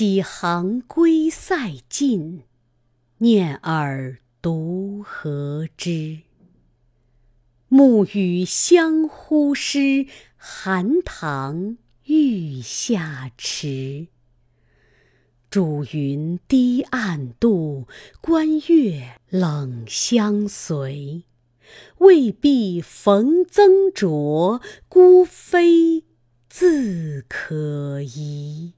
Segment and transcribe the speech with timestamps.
[0.00, 2.44] 几行归塞尽，
[3.18, 6.20] 念尔独何之？
[7.68, 10.06] 暮雨相呼失，
[10.38, 14.06] 寒塘欲下迟。
[15.50, 17.86] 渚云低暗度，
[18.22, 21.24] 关月冷相随。
[21.98, 26.04] 未必逢增着，孤飞
[26.48, 28.72] 自可疑。